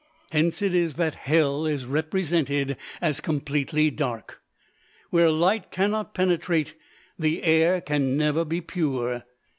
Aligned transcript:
Hence 0.31 0.63
it 0.63 0.73
is 0.73 0.95
that 0.95 1.13
Hell 1.13 1.67
is 1.67 1.85
represented 1.85 2.75
as 3.01 3.19
completely 3.21 3.91
dark. 3.91 4.41
Where 5.11 5.29
light 5.29 5.69
cannot 5.69 6.15
penetrate, 6.15 6.73
the 7.19 7.43
air 7.43 7.81
can 7.81 8.17
never 8.17 8.43
be 8.43 8.61
pure. 8.61 9.25